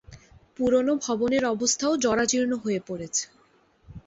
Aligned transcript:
পুরোনো 0.55 0.93
ভবনের 1.05 1.43
অবস্থাও 1.45 1.93
জরাজীর্ণ 1.97 2.51
হয়ে 2.55 2.79
পড়েছে। 2.87 3.23